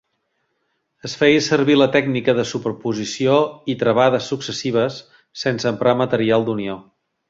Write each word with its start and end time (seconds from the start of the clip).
Es 1.09 1.13
feia 1.19 1.43
servir 1.47 1.75
la 1.81 1.89
tècnica 1.97 2.35
de 2.41 2.47
superposició 2.53 3.37
i 3.75 3.79
travades 3.85 4.33
successives 4.35 5.01
sense 5.47 5.75
emprar 5.77 5.99
material 6.05 6.51
d'unió. 6.51 6.85